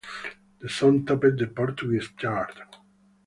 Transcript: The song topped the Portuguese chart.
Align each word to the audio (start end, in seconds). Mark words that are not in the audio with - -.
The 0.61 0.67
song 0.67 1.05
topped 1.05 1.37
the 1.37 1.45
Portuguese 1.53 2.09
chart. 2.17 2.59